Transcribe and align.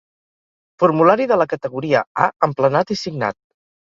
Formulari 0.83 1.27
de 1.31 1.37
la 1.41 1.47
categoria 1.53 2.01
A 2.25 2.31
emplenat 2.49 2.95
i 2.97 2.99
signat. 3.03 3.39